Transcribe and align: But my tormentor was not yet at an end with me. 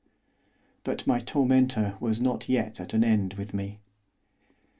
But 0.83 1.05
my 1.05 1.19
tormentor 1.19 1.95
was 1.99 2.19
not 2.19 2.49
yet 2.49 2.79
at 2.79 2.95
an 2.95 3.03
end 3.03 3.35
with 3.35 3.53
me. 3.53 3.81